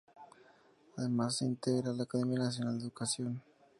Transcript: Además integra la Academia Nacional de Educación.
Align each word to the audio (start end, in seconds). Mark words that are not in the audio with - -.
Además 0.97 1.43
integra 1.43 1.93
la 1.93 2.05
Academia 2.05 2.39
Nacional 2.39 2.79
de 2.79 2.85
Educación. 2.85 3.43